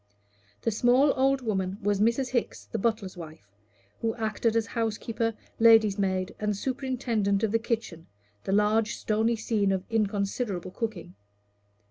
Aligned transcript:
The 0.63 0.71
small 0.71 1.13
old 1.15 1.41
woman 1.41 1.77
was 1.79 2.01
Mrs. 2.01 2.29
Hickes, 2.31 2.65
the 2.65 2.79
butler's 2.79 3.15
wife, 3.15 3.43
who 3.99 4.15
acted 4.15 4.55
as 4.55 4.65
housekeeper, 4.65 5.35
lady's 5.59 5.99
maid, 5.99 6.33
and 6.39 6.57
superintendent 6.57 7.43
of 7.43 7.51
the 7.51 7.59
kitchen 7.59 8.07
the 8.45 8.51
large 8.51 8.95
stony 8.95 9.35
scene 9.35 9.71
of 9.71 9.83
inconsiderable 9.91 10.71
cooking. 10.71 11.13